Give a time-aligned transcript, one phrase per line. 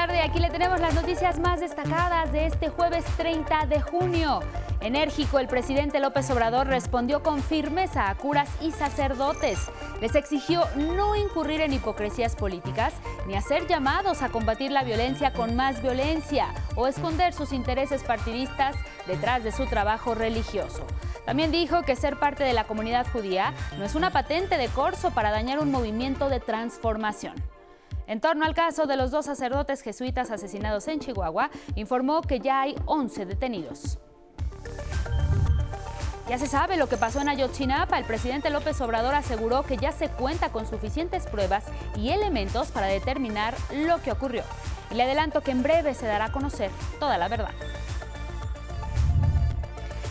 [0.00, 0.20] las 2 de la tarde.
[0.20, 4.40] Aquí le tenemos las noticias más destacadas de este jueves 30 de junio.
[4.80, 9.58] Enérgico, el presidente López Obrador respondió con firmeza a curas y sacerdotes.
[10.00, 12.94] Les exigió no incurrir en hipocresías políticas
[13.26, 16.46] ni hacer llamados a combatir la violencia con más violencia
[16.76, 18.76] o esconder sus intereses partidistas
[19.06, 20.86] detrás de su trabajo religioso.
[21.26, 25.10] También dijo que ser parte de la comunidad judía no es una patente de corso
[25.10, 27.34] para dañar un movimiento de transformación.
[28.10, 32.62] En torno al caso de los dos sacerdotes jesuitas asesinados en Chihuahua, informó que ya
[32.62, 34.00] hay 11 detenidos.
[36.28, 38.00] Ya se sabe lo que pasó en Ayotzinapa.
[38.00, 42.88] El presidente López Obrador aseguró que ya se cuenta con suficientes pruebas y elementos para
[42.88, 43.54] determinar
[43.86, 44.42] lo que ocurrió.
[44.90, 47.52] Y le adelanto que en breve se dará a conocer toda la verdad.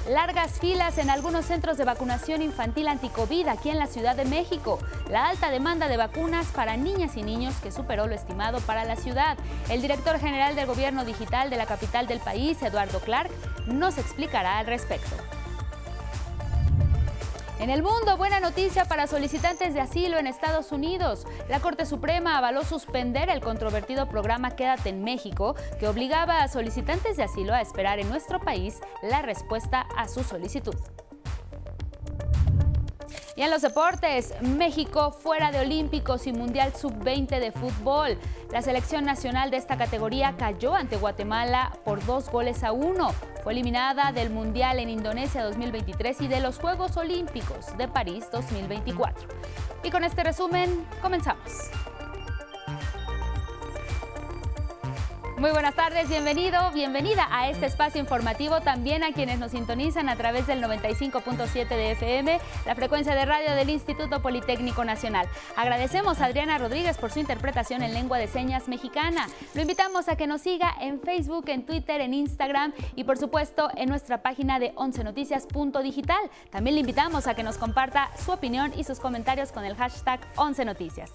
[0.10, 4.80] Largas filas en algunos centros de vacunación infantil anticovid aquí en la Ciudad de México.
[5.08, 8.96] La alta demanda de vacunas para niñas y niños que superó lo estimado para la
[8.96, 9.38] ciudad.
[9.70, 13.30] El director general del Gobierno Digital de la capital del país, Eduardo Clark,
[13.68, 15.16] nos explicará al respecto.
[17.60, 21.28] En el mundo, buena noticia para solicitantes de asilo en Estados Unidos.
[21.50, 27.18] La Corte Suprema avaló suspender el controvertido programa Quédate en México, que obligaba a solicitantes
[27.18, 30.76] de asilo a esperar en nuestro país la respuesta a su solicitud.
[33.36, 38.18] Y en los deportes, México fuera de Olímpicos y Mundial Sub-20 de fútbol.
[38.52, 43.14] La selección nacional de esta categoría cayó ante Guatemala por dos goles a uno.
[43.44, 49.30] Fue eliminada del Mundial en Indonesia 2023 y de los Juegos Olímpicos de París 2024.
[49.84, 51.72] Y con este resumen, comenzamos.
[55.40, 60.18] Muy buenas tardes, bienvenido, bienvenida a este espacio informativo, también a quienes nos sintonizan a
[60.18, 65.30] través del 95.7 de FM, la frecuencia de radio del Instituto Politécnico Nacional.
[65.56, 69.30] Agradecemos a Adriana Rodríguez por su interpretación en lengua de señas mexicana.
[69.56, 73.70] Lo invitamos a que nos siga en Facebook, en Twitter, en Instagram y por supuesto
[73.78, 76.30] en nuestra página de 11noticias.digital.
[76.50, 80.20] También le invitamos a que nos comparta su opinión y sus comentarios con el hashtag
[80.36, 81.12] 11noticias.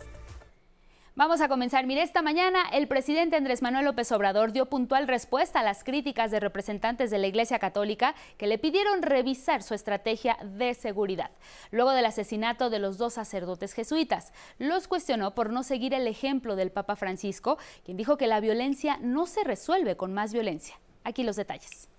[1.16, 1.86] Vamos a comenzar.
[1.86, 6.32] Mire, esta mañana el presidente Andrés Manuel López Obrador dio puntual respuesta a las críticas
[6.32, 11.30] de representantes de la Iglesia Católica que le pidieron revisar su estrategia de seguridad,
[11.70, 14.32] luego del asesinato de los dos sacerdotes jesuitas.
[14.58, 18.98] Los cuestionó por no seguir el ejemplo del Papa Francisco, quien dijo que la violencia
[19.00, 20.80] no se resuelve con más violencia.
[21.04, 21.93] Aquí los detalles.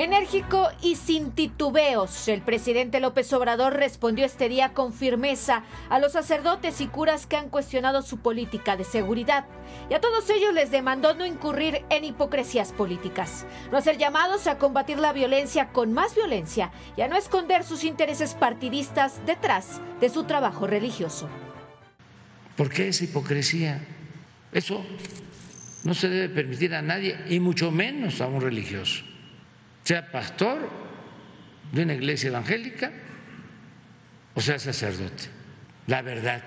[0.00, 6.12] Enérgico y sin titubeos, el presidente López Obrador respondió este día con firmeza a los
[6.12, 9.44] sacerdotes y curas que han cuestionado su política de seguridad.
[9.90, 14.56] Y a todos ellos les demandó no incurrir en hipocresías políticas, no hacer llamados a
[14.56, 20.08] combatir la violencia con más violencia y a no esconder sus intereses partidistas detrás de
[20.08, 21.28] su trabajo religioso.
[22.56, 23.86] ¿Por qué esa hipocresía?
[24.50, 24.82] Eso
[25.84, 29.09] no se debe permitir a nadie y mucho menos a un religioso
[29.84, 30.68] sea pastor
[31.72, 32.92] de una iglesia evangélica
[34.34, 35.24] o sea sacerdote.
[35.86, 36.42] La verdad.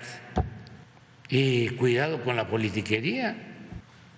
[1.30, 3.36] Y cuidado con la politiquería.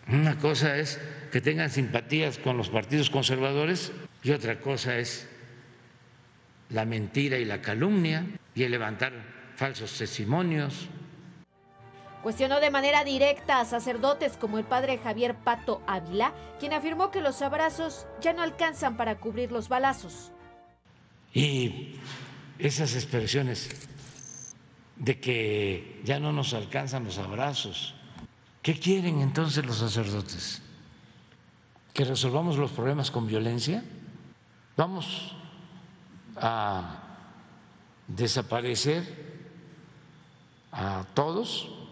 [0.07, 0.99] Una cosa es
[1.31, 3.91] que tengan simpatías con los partidos conservadores
[4.23, 5.27] y otra cosa es
[6.69, 9.13] la mentira y la calumnia y el levantar
[9.55, 10.89] falsos testimonios.
[12.25, 17.21] Cuestionó de manera directa a sacerdotes como el padre Javier Pato Ávila, quien afirmó que
[17.21, 20.31] los abrazos ya no alcanzan para cubrir los balazos.
[21.35, 21.97] Y
[22.57, 23.69] esas expresiones
[24.95, 27.93] de que ya no nos alcanzan los abrazos,
[28.63, 30.63] ¿qué quieren entonces los sacerdotes?
[31.93, 33.83] ¿Que resolvamos los problemas con violencia?
[34.75, 35.35] ¿Vamos
[36.37, 37.03] a
[38.07, 39.03] desaparecer
[40.71, 41.84] a todos?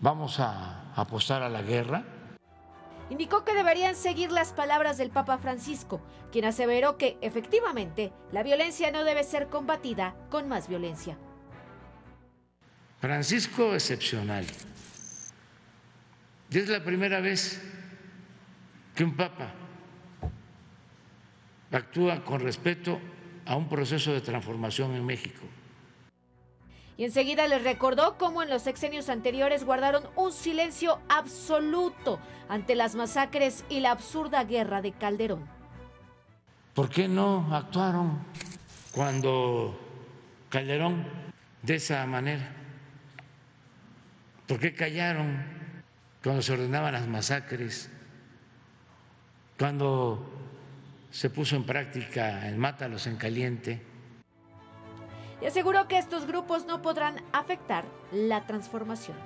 [0.00, 2.04] Vamos a apostar a la guerra.
[3.10, 6.00] Indicó que deberían seguir las palabras del Papa Francisco,
[6.30, 11.16] quien aseveró que efectivamente la violencia no debe ser combatida con más violencia.
[13.00, 14.44] Francisco excepcional.
[16.50, 17.62] Y es la primera vez
[18.94, 19.52] que un papa
[21.70, 22.98] actúa con respeto
[23.46, 25.46] a un proceso de transformación en México
[26.98, 32.18] y enseguida les recordó cómo en los sexenios anteriores guardaron un silencio absoluto
[32.48, 35.46] ante las masacres y la absurda guerra de Calderón.
[36.74, 38.18] ¿Por qué no actuaron
[38.90, 39.78] cuando
[40.48, 41.06] Calderón
[41.62, 42.52] de esa manera?
[44.48, 45.44] ¿Por qué callaron
[46.20, 47.90] cuando se ordenaban las masacres?
[49.56, 50.32] Cuando
[51.12, 53.87] se puso en práctica el mátalos en caliente
[55.40, 59.16] y aseguró que estos grupos no podrán afectar la transformación.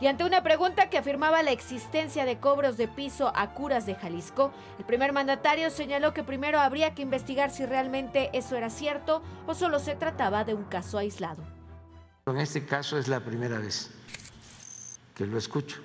[0.00, 3.96] Y ante una pregunta que afirmaba la existencia de cobros de piso a curas de
[3.96, 9.22] Jalisco, el primer mandatario señaló que primero habría que investigar si realmente eso era cierto
[9.48, 11.42] o solo se trataba de un caso aislado.
[12.26, 13.90] En este caso es la primera vez
[15.16, 15.80] que lo escucho.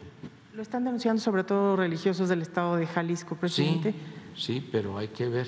[0.54, 3.96] Lo están denunciando sobre todo religiosos del estado de Jalisco, presidente.
[4.36, 5.48] Sí, sí, pero hay que ver,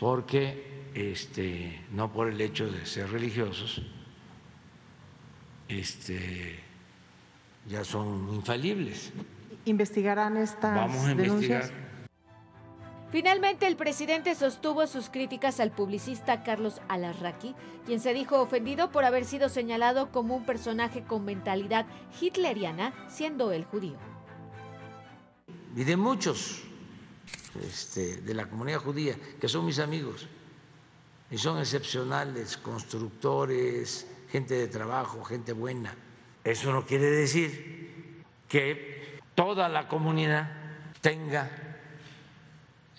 [0.00, 3.82] porque este, no por el hecho de ser religiosos,
[5.68, 6.60] este,
[7.68, 9.12] ya son infalibles.
[9.64, 11.66] ¿Investigarán estas Vamos a denuncias?
[11.66, 11.92] investigar.
[13.12, 17.54] Finalmente, el presidente sostuvo sus críticas al publicista Carlos Alarraqui,
[17.84, 21.84] quien se dijo ofendido por haber sido señalado como un personaje con mentalidad
[22.18, 23.98] hitleriana, siendo él judío.
[25.76, 26.62] Y de muchos
[27.60, 30.26] este, de la comunidad judía, que son mis amigos,
[31.32, 35.96] y son excepcionales, constructores, gente de trabajo, gente buena.
[36.44, 40.52] Eso no quiere decir que toda la comunidad
[41.00, 41.50] tenga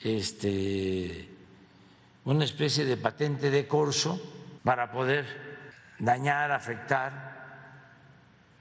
[0.01, 1.29] este,
[2.25, 4.19] una especie de patente de corso
[4.63, 5.25] para poder
[5.99, 7.83] dañar, afectar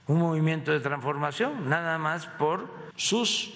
[0.06, 3.54] un movimiento de transformación, nada más por sus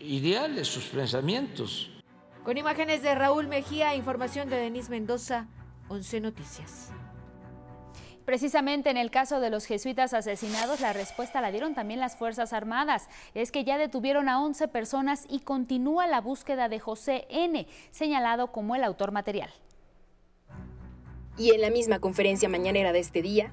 [0.00, 1.97] ideales, sus pensamientos.
[2.44, 5.48] Con imágenes de Raúl Mejía, información de Denise Mendoza,
[5.88, 6.90] 11 Noticias.
[8.24, 12.52] Precisamente en el caso de los jesuitas asesinados, la respuesta la dieron también las Fuerzas
[12.52, 13.08] Armadas.
[13.34, 18.52] Es que ya detuvieron a 11 personas y continúa la búsqueda de José N., señalado
[18.52, 19.50] como el autor material.
[21.38, 23.52] Y en la misma conferencia mañanera de este día,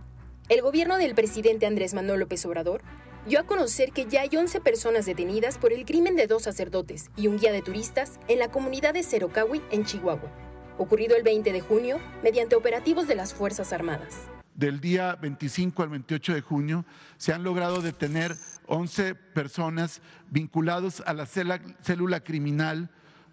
[0.50, 2.82] el gobierno del presidente Andrés Manuel López Obrador
[3.26, 7.10] dio a conocer que ya hay 11 personas detenidas por el crimen de dos sacerdotes
[7.16, 10.32] y un guía de turistas en la comunidad de Cerocahui, en Chihuahua,
[10.78, 15.90] ocurrido el 20 de junio mediante operativos de las Fuerzas Armadas del día 25 al
[15.90, 16.86] 28 de junio,
[17.18, 18.36] se han logrado detener
[18.68, 22.90] 11 personas vinculados a la célula criminal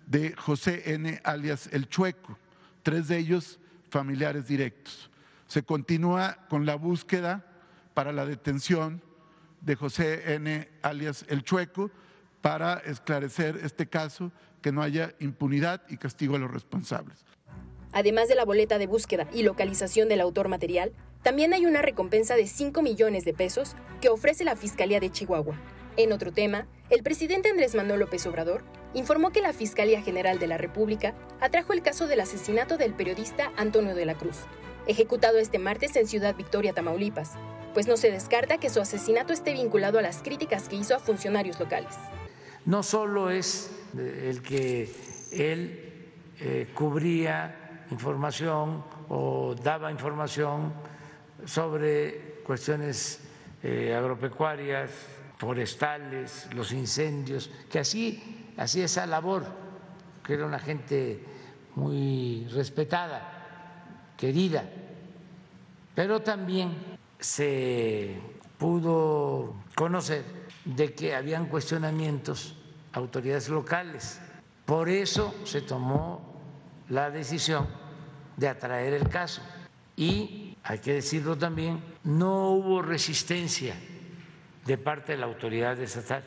[0.06, 1.20] de José N.
[1.22, 2.36] alias El Chueco,
[2.82, 5.10] tres de ellos familiares directos.
[5.46, 7.46] Se continúa con la búsqueda
[7.94, 9.00] para la detención
[9.62, 10.68] de José N.
[10.82, 11.90] alias El Chueco
[12.40, 17.24] para esclarecer este caso, que no haya impunidad y castigo a los responsables.
[17.92, 20.92] Además de la boleta de búsqueda y localización del autor material,
[21.22, 25.56] también hay una recompensa de 5 millones de pesos que ofrece la Fiscalía de Chihuahua.
[25.96, 28.64] En otro tema, el presidente Andrés Manuel López Obrador
[28.94, 33.52] informó que la Fiscalía General de la República atrajo el caso del asesinato del periodista
[33.56, 34.38] Antonio de la Cruz,
[34.86, 37.32] ejecutado este martes en Ciudad Victoria, Tamaulipas,
[37.72, 40.98] pues no se descarta que su asesinato esté vinculado a las críticas que hizo a
[40.98, 41.94] funcionarios locales.
[42.64, 44.92] No solo es el que
[45.32, 50.72] él eh, cubría información o daba información
[51.44, 53.20] sobre cuestiones
[53.62, 54.90] eh, agropecuarias,
[55.38, 59.44] forestales, los incendios, que así hacía esa labor,
[60.24, 61.24] que era una gente
[61.74, 64.64] muy respetada, querida,
[65.94, 66.91] pero también
[67.22, 68.20] se
[68.58, 70.24] pudo conocer
[70.64, 72.56] de que habían cuestionamientos
[72.92, 74.20] a autoridades locales.
[74.64, 76.40] Por eso se tomó
[76.88, 77.66] la decisión
[78.36, 79.42] de atraer el caso
[79.96, 83.74] y hay que decirlo también, no hubo resistencia
[84.64, 86.22] de parte de la autoridad estatal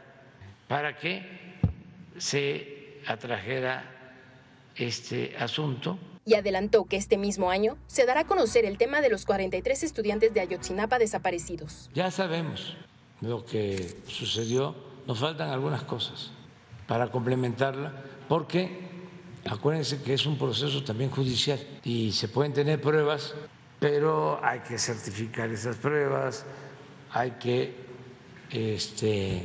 [0.67, 1.55] para que
[2.17, 3.83] se atrajera
[4.75, 5.97] este asunto.
[6.25, 9.83] Y adelantó que este mismo año se dará a conocer el tema de los 43
[9.83, 11.89] estudiantes de Ayotzinapa desaparecidos.
[11.93, 12.75] Ya sabemos
[13.21, 16.31] lo que sucedió, nos faltan algunas cosas
[16.87, 17.93] para complementarla,
[18.27, 18.89] porque
[19.45, 23.35] acuérdense que es un proceso también judicial y se pueden tener pruebas
[23.79, 26.45] pero hay que certificar esas pruebas,
[27.11, 27.75] hay que
[28.49, 29.43] este,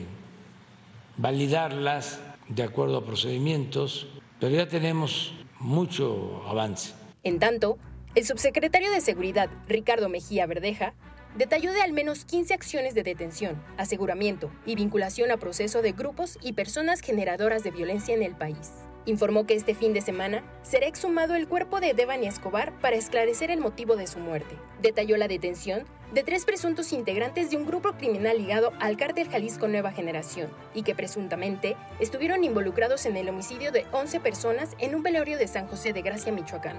[1.17, 4.07] validarlas de acuerdo a procedimientos,
[4.39, 6.95] pero ya tenemos mucho avance.
[7.23, 7.79] En tanto,
[8.15, 10.95] el subsecretario de Seguridad, Ricardo Mejía Verdeja,
[11.37, 16.39] detalló de al menos 15 acciones de detención, aseguramiento y vinculación a proceso de grupos
[16.43, 18.73] y personas generadoras de violencia en el país
[19.07, 23.51] informó que este fin de semana será exhumado el cuerpo de Devani Escobar para esclarecer
[23.51, 24.57] el motivo de su muerte.
[24.83, 29.69] Detalló la detención de tres presuntos integrantes de un grupo criminal ligado al cártel Jalisco
[29.69, 35.03] Nueva Generación y que presuntamente estuvieron involucrados en el homicidio de 11 personas en un
[35.03, 36.77] velorio de San José de Gracia, Michoacán.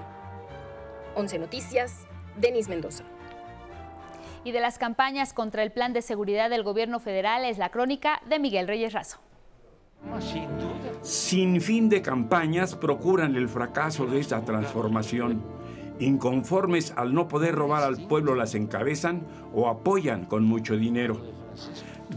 [1.14, 3.04] 11 Noticias, Denis Mendoza.
[4.44, 8.20] Y de las campañas contra el plan de seguridad del gobierno federal es la crónica
[8.26, 9.18] de Miguel Reyes Razo.
[11.02, 15.42] Sin fin de campañas procuran el fracaso de esta transformación.
[15.98, 21.20] Inconformes al no poder robar al pueblo las encabezan o apoyan con mucho dinero.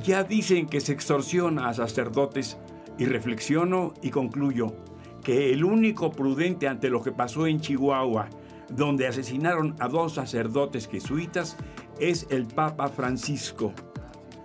[0.04, 2.60] Ya dicen que se extorsiona a sacerdotes
[3.00, 4.76] y reflexiono y concluyo
[5.24, 8.30] que el único prudente ante lo que pasó en Chihuahua,
[8.70, 11.58] donde asesinaron a dos sacerdotes jesuitas,
[12.00, 13.74] es el Papa Francisco,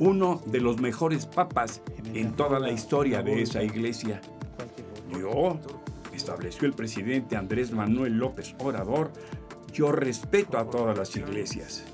[0.01, 1.83] uno de los mejores papas
[2.15, 4.21] en toda la historia de esa iglesia.
[5.13, 5.59] Yo,
[6.15, 9.13] estableció el presidente Andrés Manuel López Obrador,
[9.73, 11.85] yo respeto a todas las iglesias.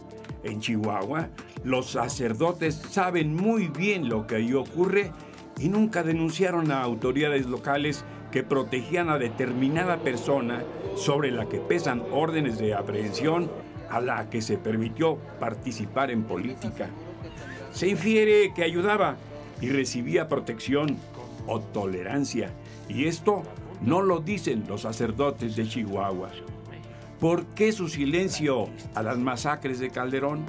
[0.45, 1.31] En Chihuahua,
[1.65, 5.11] los sacerdotes saben muy bien lo que ahí ocurre
[5.59, 10.63] y nunca denunciaron a autoridades locales que protegían a determinada persona
[10.95, 13.51] sobre la que pesan órdenes de aprehensión
[13.91, 16.89] a la que se permitió participar en política.
[17.77, 19.19] Se infiere que ayudaba
[19.61, 20.97] y recibía protección
[21.47, 22.51] o tolerancia,
[22.89, 23.43] y esto
[23.83, 26.31] no lo dicen los sacerdotes de Chihuahua.
[27.21, 30.47] ¿Por qué su silencio a las masacres de Calderón?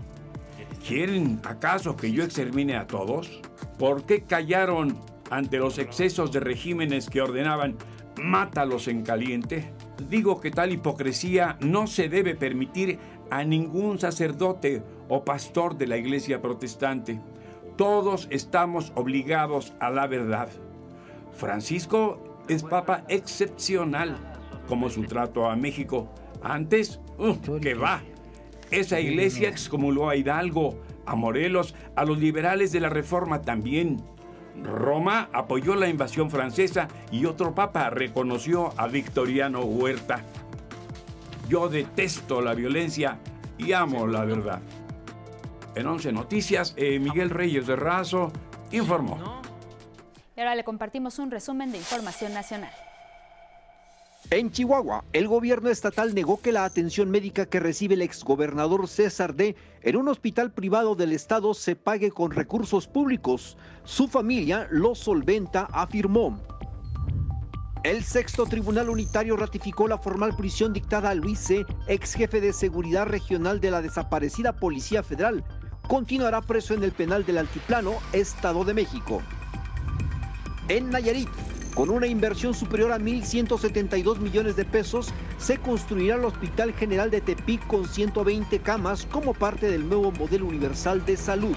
[0.88, 3.42] ¿Quieren acaso que yo extermine a todos?
[3.78, 4.98] ¿Por qué callaron
[5.30, 7.76] ante los excesos de regímenes que ordenaban
[8.16, 9.74] mátalos en caliente?
[10.10, 15.98] Digo que tal hipocresía no se debe permitir a ningún sacerdote o pastor de la
[15.98, 17.20] iglesia protestante.
[17.76, 20.50] Todos estamos obligados a la verdad.
[21.32, 24.18] Francisco es papa excepcional,
[24.68, 26.10] como su trato a México.
[26.42, 28.02] Antes, uh, que va.
[28.72, 34.04] Esa iglesia excomulgó a Hidalgo, a Morelos, a los liberales de la Reforma también.
[34.64, 40.24] Roma apoyó la invasión francesa y otro papa reconoció a Victoriano Huerta.
[41.48, 43.20] Yo detesto la violencia
[43.58, 44.62] y amo la verdad.
[45.78, 48.32] En 11 Noticias, eh, Miguel Reyes de Razo
[48.72, 49.44] informó.
[50.36, 52.72] Y ahora le compartimos un resumen de información nacional.
[54.32, 59.36] En Chihuahua, el gobierno estatal negó que la atención médica que recibe el exgobernador César
[59.36, 63.56] D en un hospital privado del estado se pague con recursos públicos.
[63.84, 66.40] Su familia lo solventa, afirmó.
[67.84, 72.52] El sexto Tribunal Unitario ratificó la formal prisión dictada a Luis C., ex jefe de
[72.52, 75.44] seguridad regional de la desaparecida Policía Federal.
[75.88, 79.22] Continuará preso en el penal del Altiplano, Estado de México.
[80.68, 81.30] En Nayarit,
[81.76, 87.22] con una inversión superior a 1.172 millones de pesos, se construirá el Hospital General de
[87.22, 91.56] Tepic con 120 camas como parte del nuevo modelo universal de salud.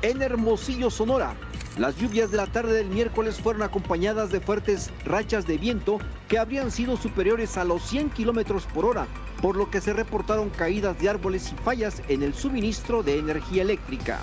[0.00, 1.34] En Hermosillo, Sonora,
[1.76, 6.38] las lluvias de la tarde del miércoles fueron acompañadas de fuertes rachas de viento que
[6.38, 9.06] habrían sido superiores a los 100 kilómetros por hora,
[9.44, 13.60] por lo que se reportaron caídas de árboles y fallas en el suministro de energía
[13.60, 14.22] eléctrica.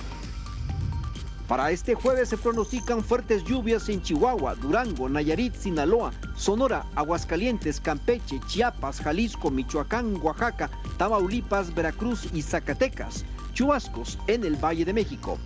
[1.48, 8.40] Para este jueves se pronostican fuertes lluvias en Chihuahua, Durango, Nayarit, Sinaloa, Sonora, Aguascalientes, Campeche,
[8.48, 13.24] Chiapas, Jalisco, Michoacán, Oaxaca, Tamaulipas, Veracruz y Zacatecas.
[13.54, 15.38] Chubascos en el Valle de México.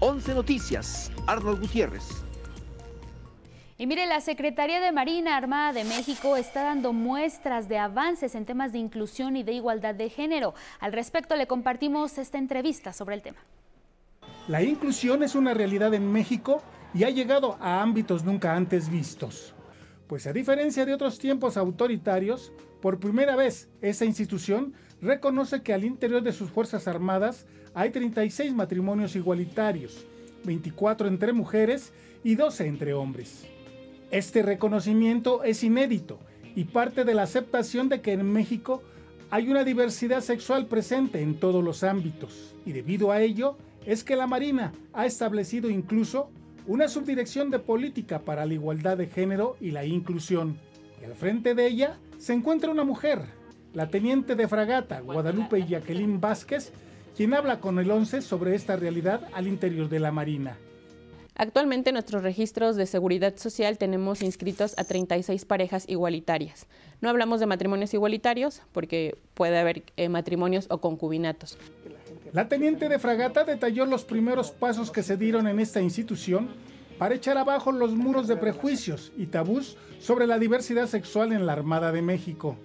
[0.00, 2.27] 11 Noticias, Arnold Gutiérrez.
[3.80, 8.44] Y mire, la Secretaría de Marina Armada de México está dando muestras de avances en
[8.44, 10.52] temas de inclusión y de igualdad de género.
[10.80, 13.38] Al respecto le compartimos esta entrevista sobre el tema.
[14.48, 16.60] La inclusión es una realidad en México
[16.92, 19.54] y ha llegado a ámbitos nunca antes vistos.
[20.08, 22.50] Pues a diferencia de otros tiempos autoritarios,
[22.82, 28.52] por primera vez esa institución reconoce que al interior de sus Fuerzas Armadas hay 36
[28.54, 30.04] matrimonios igualitarios,
[30.42, 31.92] 24 entre mujeres
[32.24, 33.46] y 12 entre hombres.
[34.10, 36.18] Este reconocimiento es inédito
[36.54, 38.82] y parte de la aceptación de que en México
[39.28, 44.16] hay una diversidad sexual presente en todos los ámbitos y debido a ello es que
[44.16, 46.30] la Marina ha establecido incluso
[46.66, 50.56] una subdirección de política para la igualdad de género y la inclusión.
[51.02, 53.20] Y al frente de ella se encuentra una mujer,
[53.74, 56.72] la teniente de fragata Guadalupe Jacqueline Vázquez,
[57.14, 60.56] quien habla con el 11 sobre esta realidad al interior de la Marina.
[61.40, 66.66] Actualmente en nuestros registros de seguridad social tenemos inscritos a 36 parejas igualitarias.
[67.00, 71.56] No hablamos de matrimonios igualitarios porque puede haber eh, matrimonios o concubinatos.
[72.32, 76.48] La teniente de fragata detalló los primeros pasos que se dieron en esta institución
[76.98, 81.52] para echar abajo los muros de prejuicios y tabús sobre la diversidad sexual en la
[81.52, 82.56] Armada de México.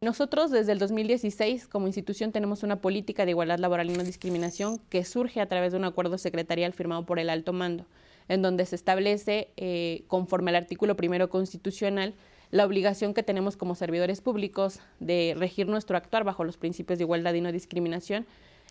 [0.00, 4.78] Nosotros desde el 2016 como institución tenemos una política de igualdad laboral y no discriminación
[4.90, 7.84] que surge a través de un acuerdo secretarial firmado por el alto mando,
[8.28, 12.14] en donde se establece, eh, conforme al artículo primero constitucional,
[12.52, 17.04] la obligación que tenemos como servidores públicos de regir nuestro actuar bajo los principios de
[17.04, 18.24] igualdad y no discriminación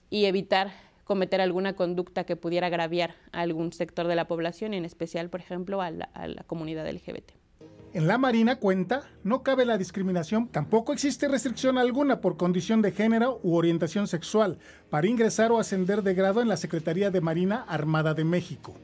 [0.09, 0.71] y evitar
[1.03, 5.41] cometer alguna conducta que pudiera agraviar a algún sector de la población, en especial, por
[5.41, 7.46] ejemplo, a la comunidad LGBT.
[7.93, 12.91] En la Marina cuenta, no cabe la discriminación, tampoco existe restricción alguna por condición de
[12.91, 17.63] género u orientación sexual para ingresar o ascender de grado en la Secretaría de Marina
[17.67, 18.75] Armada de México.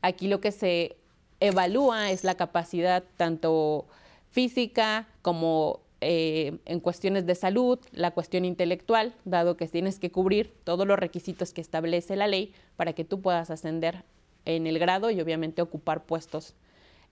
[0.00, 0.96] Aquí lo que se
[1.40, 3.86] evalúa es la capacidad tanto
[4.30, 10.54] física como eh, en cuestiones de salud, la cuestión intelectual, dado que tienes que cubrir
[10.64, 14.04] todos los requisitos que establece la ley para que tú puedas ascender
[14.46, 16.54] en el grado y obviamente ocupar puestos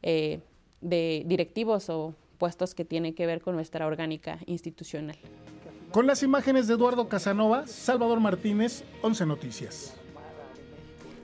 [0.03, 0.41] eh,
[0.89, 5.17] de directivos o puestos que tienen que ver con nuestra orgánica institucional.
[5.91, 9.95] Con las imágenes de Eduardo Casanova, Salvador Martínez, 11 Noticias.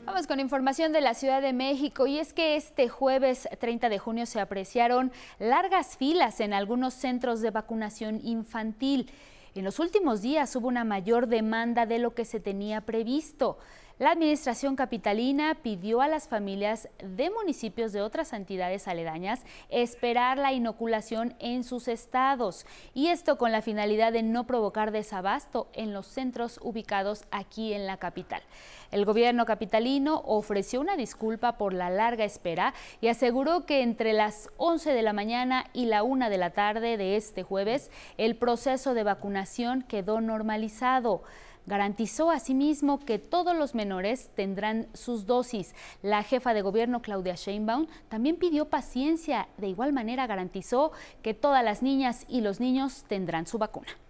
[0.04, 3.98] Vamos con información de la Ciudad de México y es que este jueves 30 de
[3.98, 9.10] junio se apreciaron largas filas en algunos centros de vacunación infantil.
[9.54, 13.58] En los últimos días hubo una mayor demanda de lo que se tenía previsto.
[13.98, 20.52] La administración capitalina pidió a las familias de municipios de otras entidades aledañas esperar la
[20.52, 26.06] inoculación en sus estados y esto con la finalidad de no provocar desabasto en los
[26.06, 28.42] centros ubicados aquí en la capital.
[28.90, 34.50] El gobierno capitalino ofreció una disculpa por la larga espera y aseguró que entre las
[34.56, 38.94] 11 de la mañana y la 1 de la tarde de este jueves el proceso
[38.94, 41.22] de vacunación quedó normalizado.
[41.66, 45.74] Garantizó asimismo que todos los menores tendrán sus dosis.
[46.02, 49.48] La jefa de gobierno Claudia Sheinbaum también pidió paciencia.
[49.58, 50.92] De igual manera garantizó
[51.22, 54.01] que todas las niñas y los niños tendrán su vacuna.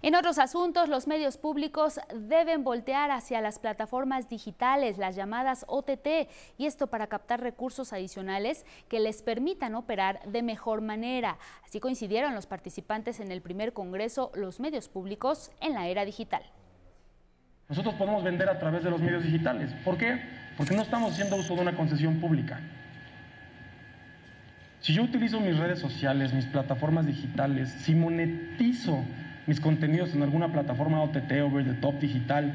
[0.00, 6.28] En otros asuntos, los medios públicos deben voltear hacia las plataformas digitales, las llamadas OTT,
[6.56, 11.38] y esto para captar recursos adicionales que les permitan operar de mejor manera.
[11.64, 16.42] Así coincidieron los participantes en el primer Congreso Los Medios Públicos en la Era Digital.
[17.68, 19.72] Nosotros podemos vender a través de los medios digitales.
[19.84, 20.22] ¿Por qué?
[20.56, 22.60] Porque no estamos haciendo uso de una concesión pública.
[24.80, 29.04] Si yo utilizo mis redes sociales, mis plataformas digitales, si monetizo
[29.48, 32.52] mis contenidos en alguna plataforma OTT, over the top digital,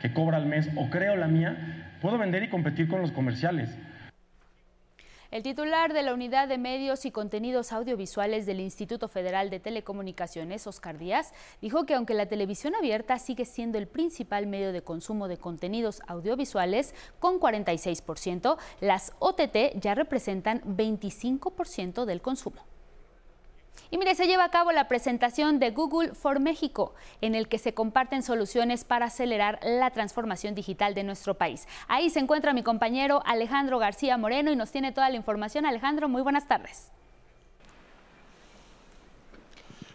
[0.00, 3.76] que cobra al mes, o creo la mía, puedo vender y competir con los comerciales.
[5.32, 10.68] El titular de la Unidad de Medios y Contenidos Audiovisuales del Instituto Federal de Telecomunicaciones,
[10.68, 15.26] Oscar Díaz, dijo que aunque la televisión abierta sigue siendo el principal medio de consumo
[15.26, 22.75] de contenidos audiovisuales con 46%, las OTT ya representan 25% del consumo.
[23.90, 27.58] Y mire, se lleva a cabo la presentación de Google for México, en el que
[27.58, 31.66] se comparten soluciones para acelerar la transformación digital de nuestro país.
[31.88, 35.66] Ahí se encuentra mi compañero Alejandro García Moreno y nos tiene toda la información.
[35.66, 36.90] Alejandro, muy buenas tardes.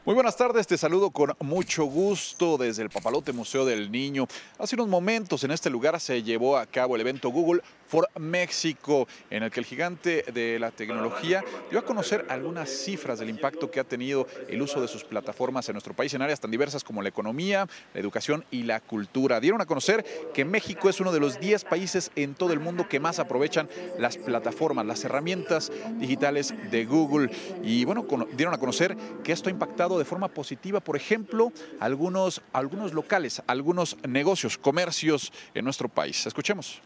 [0.03, 4.25] Muy buenas tardes, te saludo con mucho gusto desde el Papalote Museo del Niño.
[4.57, 9.07] Hace unos momentos en este lugar se llevó a cabo el evento Google for México,
[9.29, 13.69] en el que el gigante de la tecnología dio a conocer algunas cifras del impacto
[13.69, 16.83] que ha tenido el uso de sus plataformas en nuestro país en áreas tan diversas
[16.83, 19.39] como la economía, la educación y la cultura.
[19.39, 22.89] Dieron a conocer que México es uno de los 10 países en todo el mundo
[22.89, 27.29] que más aprovechan las plataformas, las herramientas digitales de Google.
[27.61, 32.41] Y bueno, dieron a conocer que esto ha impactado de forma positiva, por ejemplo, algunos,
[32.53, 36.25] algunos locales, algunos negocios, comercios en nuestro país.
[36.25, 36.81] Escuchemos.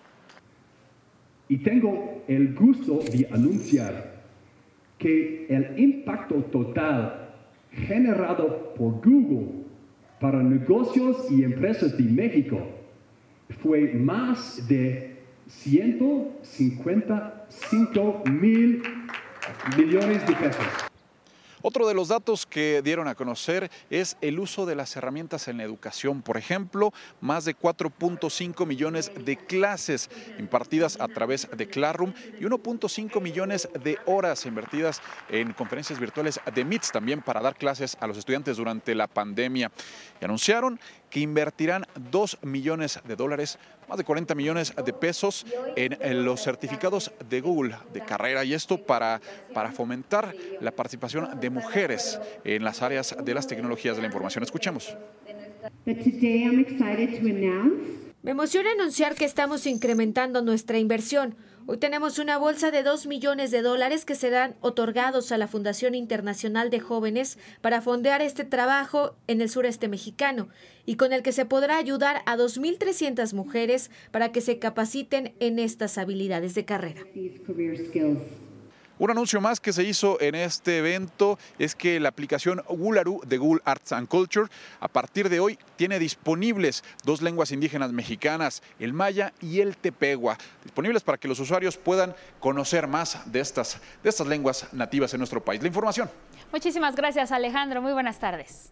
[1.48, 4.16] Y tengo el gusto de anunciar
[4.98, 7.36] que el impacto total
[7.72, 9.66] generado por Google
[10.20, 12.58] para negocios y empresas de México
[13.62, 15.16] fue más de
[15.48, 18.82] 155 mil
[19.78, 20.85] millones de pesos.
[21.68, 25.58] Otro de los datos que dieron a conocer es el uso de las herramientas en
[25.58, 26.22] la educación.
[26.22, 33.20] Por ejemplo, más de 4.5 millones de clases impartidas a través de Classroom y 1.5
[33.20, 38.18] millones de horas invertidas en conferencias virtuales de MITS también para dar clases a los
[38.20, 39.72] estudiantes durante la pandemia.
[40.22, 40.80] Y anunciaron
[41.16, 45.46] que invertirán 2 millones de dólares, más de 40 millones de pesos
[45.78, 49.22] en, los certificados de Google de carrera y esto para,
[49.54, 54.44] para fomentar la participación de mujeres en las áreas de las tecnologías de la información.
[54.44, 54.94] Escuchemos.
[58.22, 61.38] Me emociona anunciar que estamos incrementando nuestra inversión.
[61.68, 65.96] Hoy tenemos una bolsa de 2 millones de dólares que serán otorgados a la Fundación
[65.96, 70.48] Internacional de Jóvenes para fondear este trabajo en el sureste mexicano
[70.86, 75.58] y con el que se podrá ayudar a 2.300 mujeres para que se capaciten en
[75.58, 77.02] estas habilidades de carrera.
[78.98, 83.38] Un anuncio más que se hizo en este evento es que la aplicación Gularu de
[83.38, 84.48] Google Arts and Culture
[84.80, 90.38] a partir de hoy tiene disponibles dos lenguas indígenas mexicanas, el maya y el tepegua,
[90.64, 95.18] disponibles para que los usuarios puedan conocer más de estas, de estas lenguas nativas en
[95.20, 95.62] nuestro país.
[95.62, 96.10] La información.
[96.54, 98.72] Muchísimas gracias Alejandro, muy buenas tardes.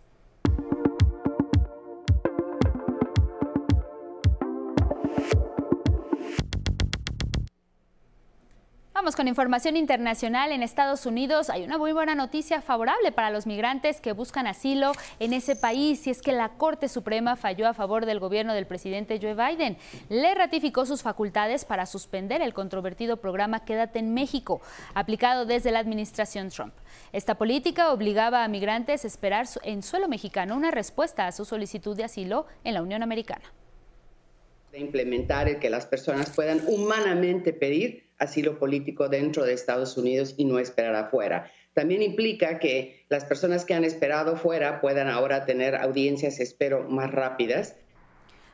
[8.93, 10.51] Vamos con información internacional.
[10.51, 14.91] En Estados Unidos hay una muy buena noticia favorable para los migrantes que buscan asilo
[15.17, 18.67] en ese país y es que la Corte Suprema falló a favor del gobierno del
[18.67, 19.79] presidente Joe Biden.
[20.09, 24.61] Le ratificó sus facultades para suspender el controvertido programa Quédate en México,
[24.93, 26.75] aplicado desde la administración Trump.
[27.13, 31.97] Esta política obligaba a migrantes a esperar en suelo mexicano una respuesta a su solicitud
[31.97, 33.51] de asilo en la Unión Americana.
[34.73, 40.33] De implementar el que las personas puedan humanamente pedir asilo político dentro de Estados Unidos
[40.35, 41.51] y no esperar afuera.
[41.75, 47.11] También implica que las personas que han esperado fuera puedan ahora tener audiencias, espero, más
[47.11, 47.75] rápidas.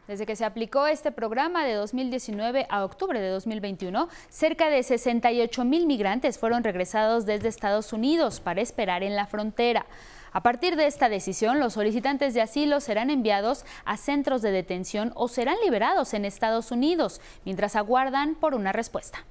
[0.10, 5.63] Desde que se aplicó este programa de 2019 a octubre de 2021, cerca de 68
[5.63, 9.86] mil migrantes fueron regresados desde Estados Unidos para esperar en la frontera.
[10.32, 15.12] A partir de esta decisión, los solicitantes de asilo serán enviados a centros de detención
[15.15, 19.26] o serán liberados en Estados Unidos mientras aguardan por una respuesta.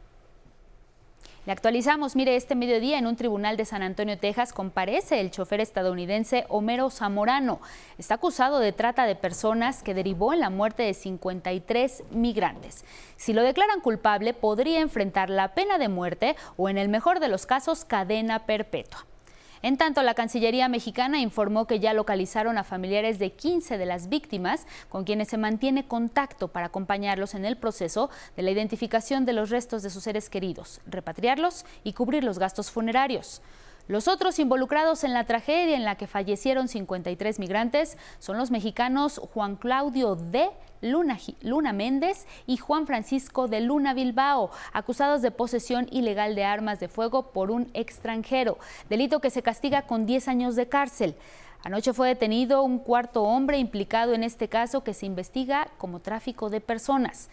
[1.49, 5.61] Le actualizamos, mire, este mediodía en un tribunal de San Antonio, Texas, comparece el chofer
[5.63, 7.61] estadounidense Homero Zamorano.
[7.97, 12.85] Está acusado de trata de personas que derivó en la muerte de 53 migrantes.
[13.17, 17.29] Si lo declaran culpable, podría enfrentar la pena de muerte o, en el mejor de
[17.29, 19.07] los casos, cadena perpetua.
[19.63, 24.09] En tanto, la Cancillería mexicana informó que ya localizaron a familiares de 15 de las
[24.09, 29.33] víctimas, con quienes se mantiene contacto para acompañarlos en el proceso de la identificación de
[29.33, 33.43] los restos de sus seres queridos, repatriarlos y cubrir los gastos funerarios.
[33.89, 39.19] Los otros involucrados en la tragedia en la que fallecieron 53 migrantes son los mexicanos
[39.33, 40.51] Juan Claudio D.
[40.83, 46.89] Luna, Méndez y Juan Francisco de Luna Bilbao, acusados de posesión ilegal de armas de
[46.89, 48.59] fuego por un extranjero,
[48.91, 51.17] delito que se castiga con 10 años de cárcel.
[51.65, 56.51] Anoche fue detenido un cuarto hombre implicado en este caso que se investiga como tráfico
[56.51, 57.31] de personas.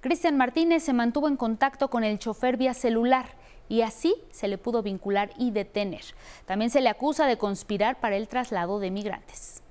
[0.00, 3.37] Cristian Martínez se mantuvo en contacto con el chofer vía celular
[3.68, 6.02] y así se le pudo vincular y detener.
[6.46, 9.62] También se le acusa de conspirar para el traslado de migrantes.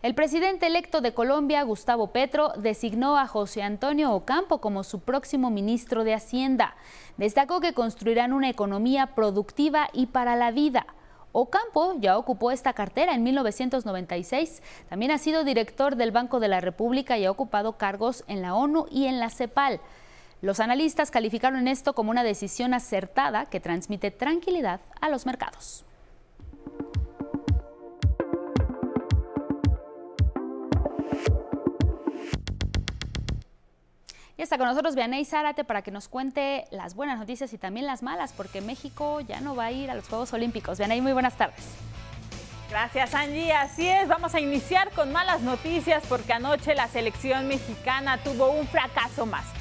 [0.00, 5.50] El presidente electo de Colombia, Gustavo Petro, designó a José Antonio Ocampo como su próximo
[5.50, 6.76] ministro de Hacienda.
[7.16, 10.86] Destacó que construirán una economía productiva y para la vida.
[11.32, 14.62] Ocampo ya ocupó esta cartera en 1996.
[14.88, 18.54] También ha sido director del Banco de la República y ha ocupado cargos en la
[18.54, 19.80] ONU y en la CEPAL.
[20.40, 25.84] Los analistas calificaron esto como una decisión acertada que transmite tranquilidad a los mercados.
[34.36, 37.86] Y está con nosotros Vianey Zárate para que nos cuente las buenas noticias y también
[37.86, 40.78] las malas, porque México ya no va a ir a los Juegos Olímpicos.
[40.78, 41.64] Vianey, muy buenas tardes.
[42.70, 48.18] Gracias Angie, así es, vamos a iniciar con malas noticias porque anoche la selección mexicana
[48.18, 49.57] tuvo un fracaso más.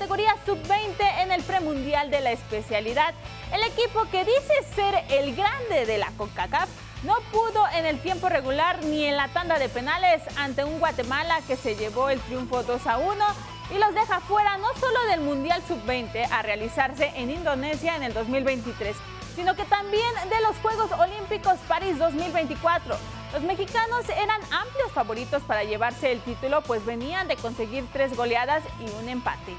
[0.00, 3.12] Ahora en la categoría sub-20 en el premundial de la especialidad,
[3.52, 6.68] el equipo que dice ser el grande de la CONCACAF
[7.02, 11.40] no pudo en el tiempo regular ni en la tanda de penales ante un Guatemala
[11.46, 13.24] que se llevó el triunfo 2 a 1
[13.74, 18.14] y los deja fuera no solo del Mundial Sub-20 a realizarse en Indonesia en el
[18.14, 18.96] 2023,
[19.36, 22.96] sino que también de los Juegos Olímpicos París 2024.
[23.32, 28.62] Los mexicanos eran amplios favoritos para llevarse el título, pues venían de conseguir tres goleadas
[28.80, 29.54] y un empate.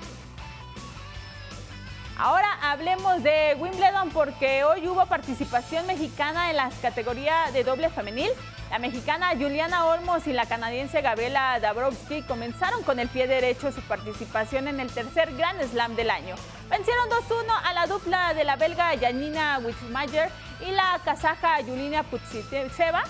[2.24, 8.30] Ahora hablemos de Wimbledon porque hoy hubo participación mexicana en las categorías de doble femenil.
[8.70, 13.82] La mexicana Juliana Olmos y la canadiense Gabriela Dabrowski comenzaron con el pie derecho su
[13.82, 16.36] participación en el tercer Grand Slam del año.
[16.70, 20.30] Vencieron 2-1 a la dupla de la belga Janina Wittmayer
[20.60, 23.02] y la kazaja Yulina Putsitseva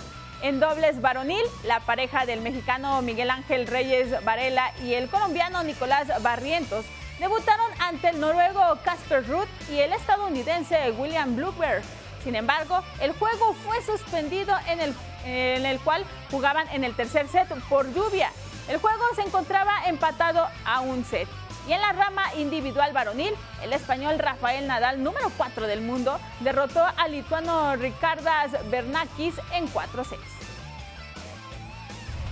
[0.42, 6.08] en dobles varonil, la pareja del mexicano Miguel Ángel Reyes Varela y el colombiano Nicolás
[6.24, 6.86] Barrientos
[7.22, 11.84] debutaron ante el noruego Casper Ruth y el estadounidense William Blueberg.
[12.24, 17.28] Sin embargo, el juego fue suspendido en el, en el cual jugaban en el tercer
[17.28, 18.32] set por lluvia.
[18.68, 21.28] El juego se encontraba empatado a un set.
[21.68, 26.84] Y en la rama individual varonil, el español Rafael Nadal, número 4 del mundo, derrotó
[26.98, 30.41] al lituano Ricardas Bernakis en 4 sets.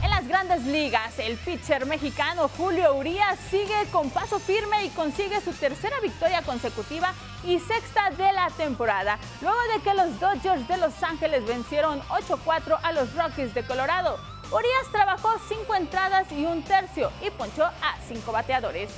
[0.02, 5.42] En las grandes ligas, el pitcher mexicano Julio Urias sigue con paso firme y consigue
[5.42, 10.78] su tercera victoria consecutiva y sexta de la temporada, luego de que los Dodgers de
[10.78, 14.18] Los Ángeles vencieron 8-4 a los Rockies de Colorado.
[14.52, 18.90] Urias trabajó cinco entradas y un tercio y ponchó a cinco bateadores.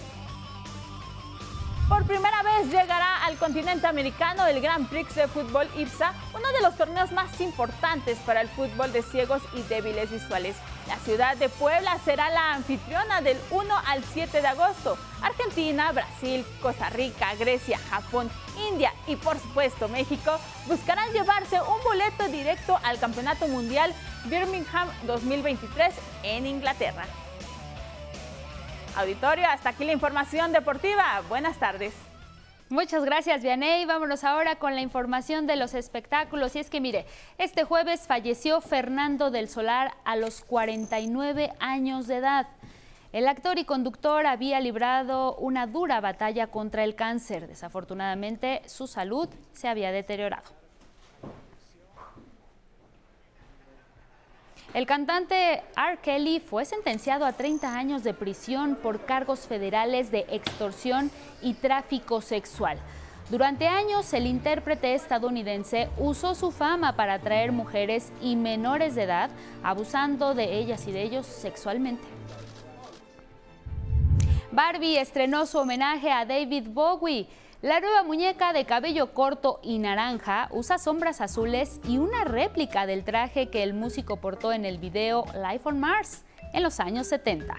[1.90, 6.62] Por primera vez llegará al continente americano el Grand Prix de fútbol IPSA, uno de
[6.62, 10.56] los torneos más importantes para el fútbol de ciegos y débiles visuales.
[10.88, 14.98] La ciudad de Puebla será la anfitriona del 1 al 7 de agosto.
[15.22, 18.30] Argentina, Brasil, Costa Rica, Grecia, Japón,
[18.70, 23.94] India y por supuesto México buscarán llevarse un boleto directo al Campeonato Mundial
[24.26, 27.06] Birmingham 2023 en Inglaterra.
[28.96, 31.22] Auditorio, hasta aquí la información deportiva.
[31.30, 31.94] Buenas tardes.
[32.72, 33.84] Muchas gracias, Vianey.
[33.84, 36.56] Vámonos ahora con la información de los espectáculos.
[36.56, 37.06] Y es que, mire,
[37.38, 42.48] este jueves falleció Fernando del Solar a los 49 años de edad.
[43.12, 47.50] El actor y conductor había librado una dura batalla contra el cáncer.
[47.50, 50.61] Desafortunadamente, su salud se había deteriorado.
[54.74, 55.98] El cantante R.
[56.02, 62.22] Kelly fue sentenciado a 30 años de prisión por cargos federales de extorsión y tráfico
[62.22, 62.78] sexual.
[63.30, 69.30] Durante años, el intérprete estadounidense usó su fama para atraer mujeres y menores de edad,
[69.62, 72.08] abusando de ellas y de ellos sexualmente.
[74.54, 77.28] Barbie estrenó su homenaje a David Bowie.
[77.62, 83.04] La nueva muñeca de cabello corto y naranja usa sombras azules y una réplica del
[83.04, 87.56] traje que el músico portó en el video Life on Mars en los años 70.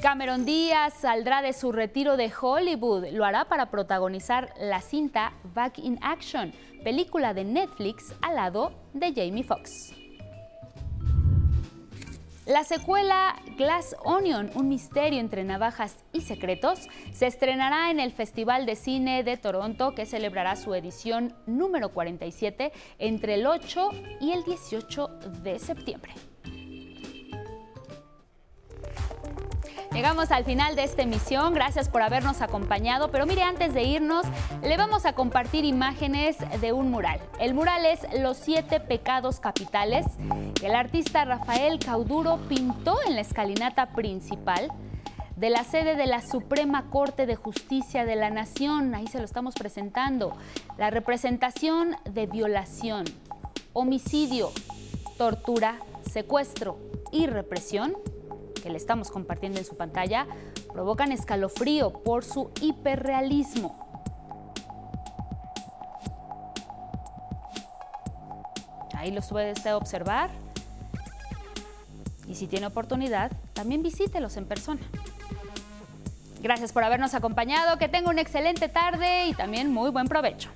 [0.00, 3.08] Cameron Díaz saldrá de su retiro de Hollywood.
[3.12, 9.12] Lo hará para protagonizar la cinta Back in Action, película de Netflix al lado de
[9.14, 9.99] Jamie Foxx.
[12.46, 18.64] La secuela Glass Onion, un misterio entre navajas y secretos, se estrenará en el Festival
[18.64, 23.90] de Cine de Toronto que celebrará su edición número 47 entre el 8
[24.22, 25.08] y el 18
[25.42, 26.14] de septiembre.
[30.00, 34.24] Llegamos al final de esta emisión, gracias por habernos acompañado, pero mire, antes de irnos,
[34.62, 37.20] le vamos a compartir imágenes de un mural.
[37.38, 40.06] El mural es Los siete pecados capitales,
[40.58, 44.72] que el artista Rafael Cauduro pintó en la escalinata principal
[45.36, 49.26] de la sede de la Suprema Corte de Justicia de la Nación, ahí se lo
[49.26, 50.34] estamos presentando,
[50.78, 53.04] la representación de violación,
[53.74, 54.50] homicidio,
[55.18, 55.76] tortura,
[56.10, 56.78] secuestro
[57.12, 57.98] y represión
[58.60, 60.26] que le estamos compartiendo en su pantalla
[60.72, 63.88] provocan escalofrío por su hiperrealismo.
[68.94, 70.30] Ahí los puede usted observar.
[72.28, 74.80] Y si tiene oportunidad, también visítelos en persona.
[76.42, 80.50] Gracias por habernos acompañado, que tenga una excelente tarde y también muy buen provecho.